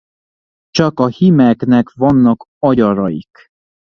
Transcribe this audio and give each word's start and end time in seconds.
Csak 0.69 0.99
a 0.99 1.07
hímeknek 1.07 1.89
vannak 1.91 2.45
agyaraik. 2.59 3.49